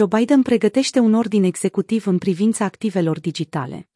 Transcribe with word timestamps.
Joe 0.00 0.18
Biden 0.18 0.42
pregătește 0.42 0.98
un 0.98 1.14
ordin 1.14 1.42
executiv 1.42 2.06
în 2.06 2.18
privința 2.18 2.64
activelor 2.64 3.20
digitale. 3.20 3.88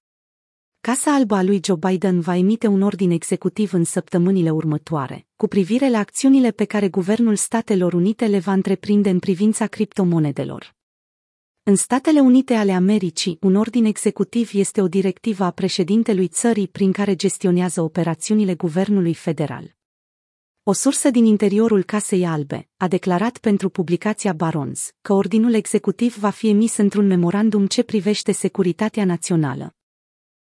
Casa 0.81 1.15
Albă 1.15 1.35
a 1.35 1.43
lui 1.43 1.61
Joe 1.65 1.77
Biden 1.77 2.21
va 2.21 2.37
emite 2.37 2.67
un 2.67 2.83
ordin 2.83 3.11
executiv 3.11 3.73
în 3.73 3.85
săptămânile 3.85 4.51
următoare, 4.51 5.27
cu 5.37 5.47
privire 5.47 5.91
la 5.91 5.99
acțiunile 5.99 6.51
pe 6.51 6.65
care 6.65 6.89
Guvernul 6.89 7.37
Statelor 7.37 7.93
Unite 7.93 8.27
le 8.27 8.39
va 8.39 8.53
întreprinde 8.53 9.11
în 9.11 9.19
privința 9.19 9.67
criptomonedelor. 9.67 10.75
În 11.63 11.77
Statele 11.77 12.21
Unite 12.21 12.55
ale 12.55 12.73
Americii, 12.73 13.39
un 13.41 13.55
ordin 13.55 13.85
executiv 13.85 14.51
este 14.53 14.81
o 14.81 14.89
directivă 14.89 15.45
a 15.45 15.51
președintelui 15.51 16.29
țării 16.29 16.69
prin 16.69 16.93
care 16.93 17.15
gestionează 17.17 17.83
operațiunile 17.83 18.55
guvernului 18.55 19.15
federal. 19.15 19.75
O 20.67 20.73
sursă 20.73 21.11
din 21.11 21.25
interiorul 21.25 21.83
Casei 21.83 22.27
Albe 22.27 22.69
a 22.77 22.89
declarat 22.89 23.39
pentru 23.39 23.69
publicația 23.69 24.33
Barons 24.33 24.91
că 25.01 25.13
ordinul 25.13 25.55
executiv 25.55 26.17
va 26.17 26.31
fi 26.31 26.49
emis 26.49 26.77
într-un 26.77 27.07
memorandum 27.07 27.67
ce 27.67 27.83
privește 27.83 28.33
securitatea 28.33 29.05
națională. 29.05 29.75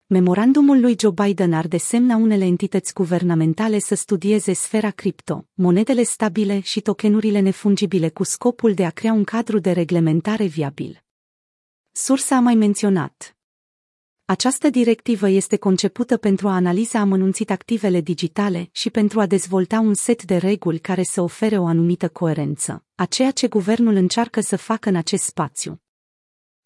Memorandumul 0.06 0.80
lui 0.80 0.96
Joe 0.98 1.10
Biden 1.10 1.52
ar 1.52 1.66
desemna 1.66 2.16
unele 2.16 2.44
entități 2.44 2.92
guvernamentale 2.92 3.78
să 3.78 3.94
studieze 3.94 4.52
sfera 4.52 4.90
cripto, 4.90 5.46
monedele 5.54 6.02
stabile 6.02 6.60
și 6.60 6.80
tokenurile 6.80 7.40
nefungibile 7.40 8.08
cu 8.08 8.22
scopul 8.22 8.74
de 8.74 8.84
a 8.84 8.90
crea 8.90 9.12
un 9.12 9.24
cadru 9.24 9.58
de 9.58 9.72
reglementare 9.72 10.44
viabil. 10.44 11.02
Sursa 11.92 12.36
a 12.36 12.40
mai 12.40 12.54
menționat. 12.54 13.36
Această 14.26 14.70
directivă 14.70 15.28
este 15.28 15.56
concepută 15.56 16.16
pentru 16.16 16.48
a 16.48 16.54
analiza 16.54 16.98
amănunțit 16.98 17.50
activele 17.50 18.00
digitale 18.00 18.68
și 18.72 18.90
pentru 18.90 19.20
a 19.20 19.26
dezvolta 19.26 19.80
un 19.80 19.94
set 19.94 20.22
de 20.24 20.36
reguli 20.36 20.78
care 20.78 21.02
să 21.02 21.22
ofere 21.22 21.58
o 21.58 21.66
anumită 21.66 22.08
coerență, 22.08 22.84
a 22.94 23.04
ceea 23.04 23.30
ce 23.30 23.48
guvernul 23.48 23.94
încearcă 23.94 24.40
să 24.40 24.56
facă 24.56 24.88
în 24.88 24.96
acest 24.96 25.24
spațiu. 25.24 25.82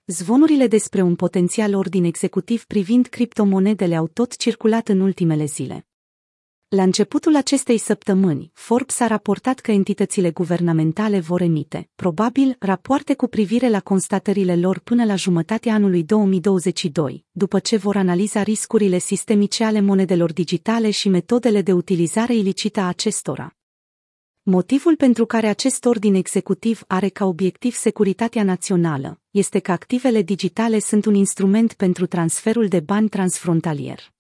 Zvonurile 0.07 0.67
despre 0.67 1.03
un 1.03 1.15
potențial 1.15 1.75
ordin 1.75 2.05
executiv 2.05 2.65
privind 2.65 3.07
criptomonedele 3.07 3.97
au 3.97 4.07
tot 4.07 4.37
circulat 4.37 4.89
în 4.89 5.01
ultimele 5.01 5.45
zile. 5.45 5.88
La 6.69 6.83
începutul 6.83 7.37
acestei 7.37 7.79
săptămâni, 7.79 8.51
Forbes 8.55 9.01
a 9.01 9.07
raportat 9.07 9.59
că 9.59 9.71
entitățile 9.71 10.31
guvernamentale 10.31 11.21
vor 11.21 11.41
emite, 11.41 11.89
probabil, 11.95 12.57
rapoarte 12.59 13.15
cu 13.15 13.27
privire 13.27 13.69
la 13.69 13.81
constatările 13.81 14.57
lor 14.57 14.79
până 14.79 15.05
la 15.05 15.15
jumătatea 15.15 15.75
anului 15.75 16.03
2022, 16.05 17.25
după 17.31 17.59
ce 17.59 17.77
vor 17.77 17.97
analiza 17.97 18.43
riscurile 18.43 18.99
sistemice 18.99 19.65
ale 19.65 19.81
monedelor 19.81 20.33
digitale 20.33 20.91
și 20.91 21.09
metodele 21.09 21.63
de 21.63 21.73
utilizare 21.73 22.35
ilicită 22.35 22.81
a 22.81 22.89
acestora. 22.89 23.57
Motivul 24.43 24.97
pentru 24.97 25.27
care 25.27 25.47
acest 25.47 25.85
ordin 25.85 26.15
executiv 26.15 26.83
are 26.87 27.09
ca 27.09 27.25
obiectiv 27.25 27.75
securitatea 27.75 28.43
națională 28.43 29.21
este 29.31 29.59
că 29.59 29.73
activele 29.73 30.23
digitale 30.23 30.79
sunt 30.79 31.05
un 31.05 31.15
instrument 31.15 31.73
pentru 31.73 32.07
transferul 32.07 32.69
de 32.69 32.81
bani 32.81 33.09
transfrontalier. 33.09 34.17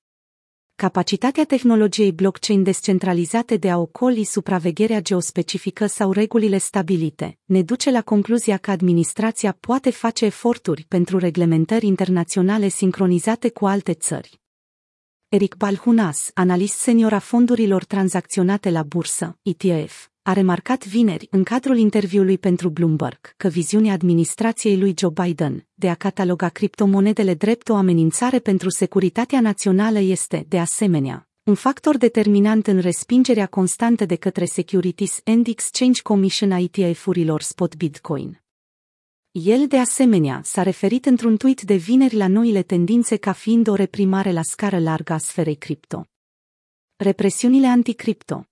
Capacitatea 0.80 1.44
tehnologiei 1.44 2.12
blockchain 2.12 2.62
descentralizate 2.62 3.56
de 3.56 3.70
a 3.70 3.78
ocoli 3.78 4.24
supravegherea 4.24 5.00
geospecifică 5.00 5.86
sau 5.86 6.12
regulile 6.12 6.58
stabilite 6.58 7.38
ne 7.44 7.62
duce 7.62 7.90
la 7.90 8.02
concluzia 8.02 8.56
că 8.56 8.70
administrația 8.70 9.56
poate 9.60 9.90
face 9.90 10.24
eforturi 10.24 10.84
pentru 10.88 11.18
reglementări 11.18 11.86
internaționale 11.86 12.68
sincronizate 12.68 13.48
cu 13.50 13.66
alte 13.66 13.94
țări. 13.94 14.40
Eric 15.28 15.54
Balhunas, 15.56 16.30
analist 16.34 16.78
senior 16.78 17.12
a 17.12 17.18
fondurilor 17.18 17.84
tranzacționate 17.84 18.70
la 18.70 18.82
bursă, 18.82 19.38
ETF, 19.42 20.08
a 20.28 20.32
remarcat 20.32 20.86
vineri, 20.86 21.26
în 21.30 21.42
cadrul 21.42 21.76
interviului 21.76 22.38
pentru 22.38 22.68
Bloomberg, 22.68 23.34
că 23.36 23.48
viziunea 23.48 23.92
administrației 23.92 24.78
lui 24.78 24.94
Joe 24.98 25.10
Biden 25.22 25.66
de 25.74 25.88
a 25.88 25.94
cataloga 25.94 26.48
criptomonedele 26.48 27.34
drept 27.34 27.68
o 27.68 27.74
amenințare 27.74 28.38
pentru 28.38 28.68
securitatea 28.68 29.40
națională 29.40 29.98
este, 29.98 30.44
de 30.48 30.58
asemenea, 30.58 31.28
un 31.42 31.54
factor 31.54 31.96
determinant 31.96 32.66
în 32.66 32.78
respingerea 32.78 33.46
constantă 33.46 34.04
de 34.04 34.16
către 34.16 34.44
Securities 34.44 35.20
and 35.24 35.46
Exchange 35.46 36.02
Commission 36.02 36.52
a 36.52 36.58
ETF-urilor 36.58 37.42
spot 37.42 37.76
Bitcoin. 37.76 38.42
El, 39.30 39.66
de 39.66 39.78
asemenea, 39.78 40.40
s-a 40.44 40.62
referit 40.62 41.06
într-un 41.06 41.36
tweet 41.36 41.62
de 41.62 41.74
vineri 41.74 42.16
la 42.16 42.26
noile 42.26 42.62
tendințe 42.62 43.16
ca 43.16 43.32
fiind 43.32 43.68
o 43.68 43.74
reprimare 43.74 44.32
la 44.32 44.42
scară 44.42 44.78
largă 44.78 45.12
a 45.12 45.18
sferei 45.18 45.56
cripto. 45.56 46.06
Represiunile 46.96 47.66
anticripto 47.66 48.48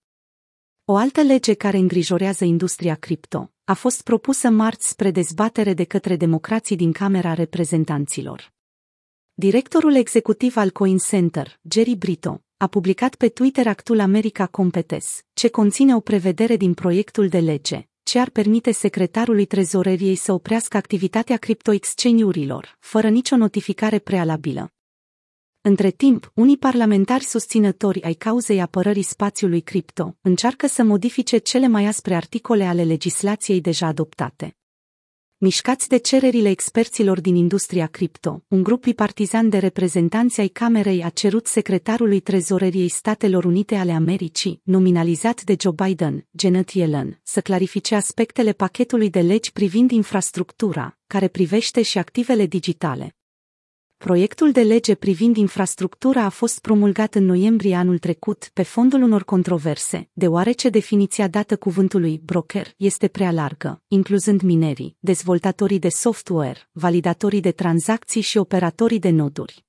o 0.88 0.96
altă 0.96 1.22
lege 1.22 1.54
care 1.54 1.76
îngrijorează 1.76 2.44
industria 2.44 2.94
cripto 2.94 3.52
a 3.64 3.74
fost 3.74 4.02
propusă 4.02 4.48
marți 4.48 4.88
spre 4.88 5.10
dezbatere 5.10 5.74
de 5.74 5.84
către 5.84 6.16
democrații 6.16 6.76
din 6.76 6.92
Camera 6.92 7.34
Reprezentanților. 7.34 8.52
Directorul 9.34 9.94
executiv 9.94 10.56
al 10.56 10.70
Coin 10.70 10.98
Center, 10.98 11.60
Jerry 11.70 11.94
Brito, 11.94 12.42
a 12.56 12.66
publicat 12.66 13.14
pe 13.14 13.28
Twitter 13.28 13.66
actul 13.66 14.00
America 14.00 14.46
Competes, 14.46 15.22
ce 15.32 15.48
conține 15.48 15.94
o 15.94 16.00
prevedere 16.00 16.56
din 16.56 16.74
proiectul 16.74 17.28
de 17.28 17.38
lege, 17.38 17.88
ce 18.02 18.18
ar 18.18 18.30
permite 18.30 18.72
secretarului 18.72 19.44
trezoreriei 19.44 20.16
să 20.16 20.32
oprească 20.32 20.76
activitatea 20.76 21.36
cripto-exchange-urilor, 21.36 22.76
fără 22.80 23.08
nicio 23.08 23.36
notificare 23.36 23.98
prealabilă. 23.98 24.75
Între 25.68 25.90
timp, 25.90 26.30
unii 26.34 26.56
parlamentari 26.56 27.24
susținători 27.24 28.02
ai 28.02 28.14
cauzei 28.14 28.60
apărării 28.60 29.02
spațiului 29.02 29.60
cripto 29.60 30.16
încearcă 30.20 30.66
să 30.66 30.82
modifice 30.82 31.38
cele 31.38 31.66
mai 31.66 31.86
aspre 31.86 32.14
articole 32.14 32.64
ale 32.64 32.84
legislației 32.84 33.60
deja 33.60 33.86
adoptate. 33.86 34.56
Mișcați 35.36 35.88
de 35.88 35.96
cererile 35.96 36.48
experților 36.48 37.20
din 37.20 37.34
industria 37.34 37.86
cripto, 37.86 38.44
un 38.48 38.62
grup 38.62 38.82
bipartizan 38.82 39.48
de 39.48 39.58
reprezentanți 39.58 40.40
ai 40.40 40.48
Camerei 40.48 41.04
a 41.04 41.08
cerut 41.08 41.46
secretarului 41.46 42.20
Trezoreriei 42.20 42.88
Statelor 42.88 43.44
Unite 43.44 43.74
ale 43.74 43.92
Americii, 43.92 44.60
nominalizat 44.64 45.42
de 45.42 45.56
Joe 45.60 45.72
Biden, 45.84 46.26
Janet 46.38 46.70
Yellen, 46.70 47.20
să 47.22 47.40
clarifice 47.40 47.94
aspectele 47.94 48.52
pachetului 48.52 49.10
de 49.10 49.20
legi 49.20 49.52
privind 49.52 49.90
infrastructura, 49.90 50.98
care 51.06 51.28
privește 51.28 51.82
și 51.82 51.98
activele 51.98 52.46
digitale. 52.46 53.15
Proiectul 54.06 54.52
de 54.52 54.62
lege 54.62 54.94
privind 54.94 55.36
infrastructura 55.36 56.22
a 56.24 56.28
fost 56.28 56.60
promulgat 56.60 57.14
în 57.14 57.24
noiembrie 57.24 57.74
anul 57.74 57.98
trecut 57.98 58.50
pe 58.52 58.62
fondul 58.62 59.02
unor 59.02 59.24
controverse, 59.24 60.10
deoarece 60.12 60.68
definiția 60.68 61.28
dată 61.28 61.56
cuvântului 61.56 62.20
broker 62.24 62.74
este 62.76 63.08
prea 63.08 63.30
largă, 63.30 63.82
incluzând 63.88 64.40
minerii, 64.40 64.96
dezvoltatorii 65.00 65.78
de 65.78 65.88
software, 65.88 66.68
validatorii 66.72 67.40
de 67.40 67.50
tranzacții 67.50 68.20
și 68.20 68.38
operatorii 68.38 68.98
de 68.98 69.10
noduri. 69.10 69.65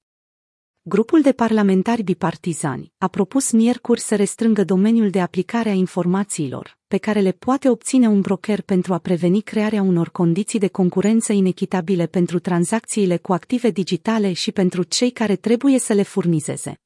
Grupul 0.89 1.21
de 1.21 1.31
parlamentari 1.31 2.03
bipartizani 2.03 2.91
a 2.97 3.07
propus 3.07 3.51
miercuri 3.51 3.99
să 3.99 4.15
restrângă 4.15 4.63
domeniul 4.63 5.09
de 5.09 5.21
aplicare 5.21 5.69
a 5.69 5.73
informațiilor, 5.73 6.77
pe 6.87 6.97
care 6.97 7.19
le 7.19 7.31
poate 7.31 7.69
obține 7.69 8.07
un 8.07 8.21
broker 8.21 8.61
pentru 8.61 8.93
a 8.93 8.97
preveni 8.97 9.41
crearea 9.41 9.81
unor 9.81 10.09
condiții 10.09 10.59
de 10.59 10.67
concurență 10.67 11.33
inechitabile 11.33 12.05
pentru 12.05 12.39
tranzacțiile 12.39 13.17
cu 13.17 13.33
active 13.33 13.69
digitale 13.69 14.33
și 14.33 14.51
pentru 14.51 14.83
cei 14.83 15.11
care 15.11 15.35
trebuie 15.35 15.79
să 15.79 15.93
le 15.93 16.03
furnizeze. 16.03 16.79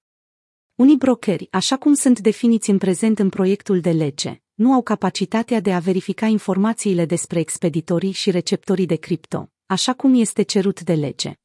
Unii 0.76 0.98
brokeri, 0.98 1.48
așa 1.52 1.78
cum 1.78 1.94
sunt 1.94 2.20
definiți 2.20 2.70
în 2.70 2.78
prezent 2.78 3.20
în 3.20 3.30
proiectul 3.30 3.80
de 3.80 3.92
lege, 3.92 4.42
nu 4.54 4.74
au 4.74 4.82
capacitatea 4.82 5.60
de 5.60 5.74
a 5.74 5.80
verifica 5.80 6.26
informațiile 6.26 7.06
despre 7.06 7.40
expeditorii 7.40 8.12
și 8.12 8.32
receptorii 8.32 8.86
de 8.86 8.96
cripto, 8.96 9.50
așa 9.66 9.94
cum 9.94 10.20
este 10.20 10.42
cerut 10.42 10.82
de 10.82 10.94
lege. 10.94 11.41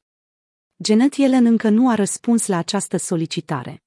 Janet 0.79 1.15
Yellen 1.15 1.45
încă 1.45 1.69
nu 1.69 1.89
a 1.89 1.95
răspuns 1.95 2.47
la 2.47 2.57
această 2.57 2.97
solicitare. 2.97 3.83